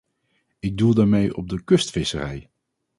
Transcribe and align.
Ik 0.59 0.77
doel 0.77 0.93
daarmee 0.93 1.35
op 1.35 1.49
de 1.49 1.63
kustvisserij. 1.63 2.49